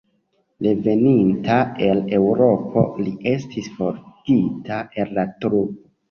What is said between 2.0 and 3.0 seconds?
Eŭropo